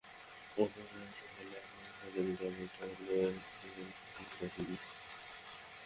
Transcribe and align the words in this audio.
ওকে 0.57 0.81
হারাতে 0.83 1.25
হলে 1.33 1.55
আপনাকে 1.59 1.91
সেরাটা 1.97 2.47
দিতে 2.57 2.81
হবে, 2.81 3.17
এতে 3.27 3.67
কোনো 3.75 3.91
সন্দেহ 4.07 4.51
নেই। 4.59 4.79